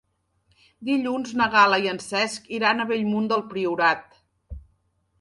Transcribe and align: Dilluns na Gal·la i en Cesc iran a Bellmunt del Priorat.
Dilluns 0.89 1.35
na 1.41 1.47
Gal·la 1.57 1.79
i 1.85 1.91
en 1.93 2.03
Cesc 2.05 2.51
iran 2.61 2.81
a 2.87 2.91
Bellmunt 2.95 3.31
del 3.35 3.49
Priorat. 3.55 4.21